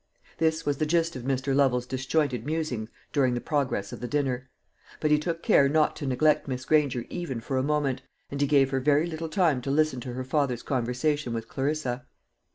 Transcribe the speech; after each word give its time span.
This 0.39 0.65
was 0.65 0.77
the 0.77 0.87
gist 0.87 1.15
of 1.15 1.21
Mr. 1.25 1.55
Lovel's 1.55 1.85
disjointed 1.85 2.43
musings 2.43 2.89
during 3.13 3.35
the 3.35 3.39
progress 3.39 3.93
of 3.93 3.99
the 3.99 4.07
dinner; 4.07 4.49
but 4.99 5.11
he 5.11 5.19
took 5.19 5.43
care 5.43 5.69
not 5.69 5.95
to 5.97 6.07
neglect 6.07 6.47
Miss 6.47 6.65
Granger 6.65 7.05
even 7.11 7.39
for 7.39 7.55
a 7.55 7.61
moment, 7.61 8.01
and 8.31 8.41
he 8.41 8.47
gave 8.47 8.71
her 8.71 8.79
very 8.79 9.05
little 9.05 9.29
time 9.29 9.61
to 9.61 9.69
listen 9.69 10.01
to 10.01 10.13
her 10.13 10.23
father's 10.23 10.63
conversation 10.63 11.33
with 11.33 11.47
Clarissa. 11.47 12.07